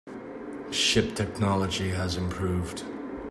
Ship 0.71 1.13
technology 1.15 1.89
has 1.89 2.17
improved. 2.17 2.81